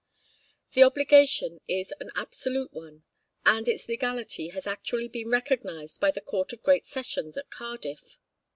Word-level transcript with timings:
The 0.73 0.81
obligation 0.81 1.61
is 1.67 1.93
an 1.99 2.09
absolute 2.15 2.73
one, 2.73 3.03
and 3.45 3.67
its 3.67 3.87
legality 3.87 4.47
has 4.47 4.65
actually 4.65 5.09
been 5.09 5.29
recognized 5.29 6.01
by 6.01 6.09
the 6.09 6.21
Court 6.21 6.51
of 6.53 6.63
Great 6.63 6.87
Sessions 6.87 7.37
at 7.37 7.51
Cardiff. 7.51 8.17